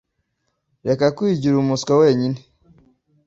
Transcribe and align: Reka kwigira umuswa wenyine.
Reka 0.87 1.05
kwigira 1.15 1.55
umuswa 1.63 1.93
wenyine. 2.01 2.39